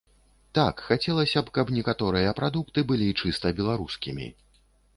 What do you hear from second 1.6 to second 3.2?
некаторыя прадукты былі